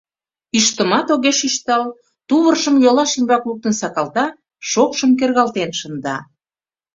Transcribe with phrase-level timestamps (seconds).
[0.57, 1.83] Ӱштымат огеш ӱштал,
[2.27, 4.25] тувыржым йолаш ӱмбак луктын сакалта,
[4.69, 6.17] шокшым кергалтен шында.